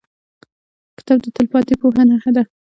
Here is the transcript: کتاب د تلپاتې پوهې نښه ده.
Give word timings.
کتاب 0.97 1.17
د 1.21 1.27
تلپاتې 1.35 1.73
پوهې 1.79 2.03
نښه 2.09 2.31
ده. 2.35 2.43